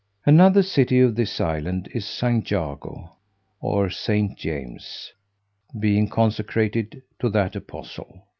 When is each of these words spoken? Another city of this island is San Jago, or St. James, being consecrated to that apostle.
Another 0.25 0.63
city 0.63 0.99
of 0.99 1.15
this 1.15 1.39
island 1.39 1.87
is 1.93 2.07
San 2.07 2.41
Jago, 2.43 3.17
or 3.59 3.91
St. 3.91 4.35
James, 4.35 5.13
being 5.79 6.07
consecrated 6.09 7.03
to 7.19 7.29
that 7.29 7.55
apostle. 7.55 8.25